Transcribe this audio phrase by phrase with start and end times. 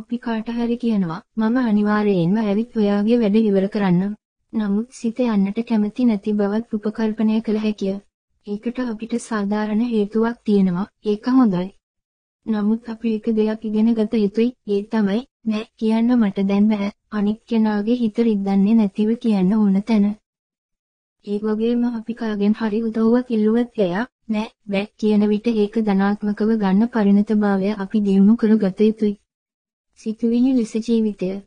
[0.00, 4.12] අපි කාට හරි කියනවා මම අනිවාර්යයෙන්ම ඇවිත් ඔයාගේ වැඩ ඉවර කරන්නම්.
[4.52, 7.96] නමුත් සිත යන්නට කැමති නැති බවත් උපකල්පනය කළ හැකිය.
[8.46, 10.86] ඒකට අපිට සාධාරණ හේතුවක් තියෙනවා.
[11.06, 11.68] ඒක හොඳයි.
[12.46, 14.48] නමුත් අපි එක දෙයක් ඉගෙන ගත යුතුයි.
[14.68, 16.90] ඒ තමයි නෑ කියන්න මට දැන් බෑ.
[17.12, 20.06] අනික් කෙනාගේ හිත රිද්දන්නේ නැතිව කියන්න ඕන තැන.
[21.24, 26.92] ඒ වගේම අපි කාගෙන් හරි උදව්වක් ඉල්ලුවත් එයා නෑ බෑ කියන විට ඒක ධනාත්මකව ගන්න
[26.92, 29.16] පරිණතභාවය අපි දියුණු කරගත යුතුයි.
[29.96, 31.42] Си кои ни ли се дивите?